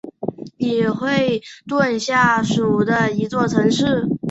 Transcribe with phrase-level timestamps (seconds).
[0.57, 0.97] 里弗
[1.67, 4.07] 顿下属的一座城市。